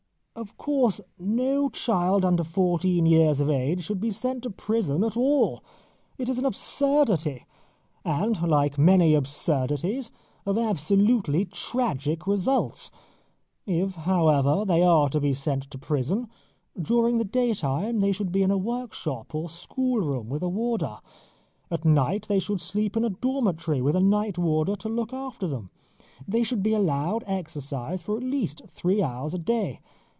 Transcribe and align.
Of 0.33 0.57
course 0.57 0.99
no 1.19 1.69
child 1.69 2.25
under 2.25 2.43
fourteen 2.43 3.05
years 3.05 3.41
of 3.41 3.49
age 3.49 3.83
should 3.83 3.99
be 3.99 4.09
sent 4.09 4.41
to 4.41 4.49
prison 4.49 5.03
at 5.03 5.15
all. 5.17 5.61
It 6.17 6.29
is 6.29 6.39
an 6.39 6.45
absurdity, 6.45 7.45
and, 8.03 8.41
like 8.49 8.77
many 8.77 9.13
absurdities, 9.13 10.11
of 10.47 10.57
absolutely 10.57 11.45
tragic 11.45 12.25
results. 12.25 12.89
If, 13.67 13.93
however, 13.93 14.63
they 14.65 14.81
are 14.83 15.09
to 15.09 15.19
be 15.19 15.35
sent 15.35 15.63
to 15.69 15.77
prison, 15.77 16.27
during 16.81 17.17
the 17.17 17.25
daytime 17.25 17.99
they 17.99 18.13
should 18.13 18.31
be 18.31 18.41
in 18.41 18.51
a 18.51 18.57
workshop 18.57 19.35
or 19.35 19.47
schoolroom 19.49 20.29
with 20.29 20.41
a 20.41 20.49
warder. 20.49 21.01
At 21.69 21.85
night 21.85 22.27
they 22.29 22.39
should 22.39 22.61
sleep 22.61 22.97
in 22.97 23.03
a 23.05 23.11
dormitory, 23.11 23.81
with 23.81 23.97
a 23.97 24.01
night 24.01 24.39
warder 24.39 24.75
to 24.77 24.89
look 24.89 25.13
after 25.13 25.45
them. 25.47 25.69
They 26.25 26.41
should 26.41 26.63
be 26.63 26.73
allowed 26.73 27.25
exercise 27.27 28.01
for 28.01 28.17
at 28.17 28.23
least 28.23 28.63
three 28.69 29.03
hours 29.03 29.35
a 29.35 29.37
day. 29.37 29.81